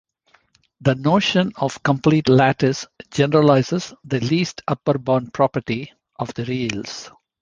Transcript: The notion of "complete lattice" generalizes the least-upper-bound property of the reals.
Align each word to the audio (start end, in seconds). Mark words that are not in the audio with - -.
The 0.81 0.95
notion 0.95 1.51
of 1.57 1.83
"complete 1.83 2.27
lattice" 2.27 2.87
generalizes 3.11 3.93
the 4.03 4.19
least-upper-bound 4.19 5.31
property 5.31 5.93
of 6.17 6.33
the 6.33 6.43
reals. 6.45 7.11